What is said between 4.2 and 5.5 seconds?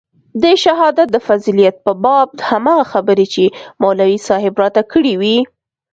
صاحب راته کړې وې.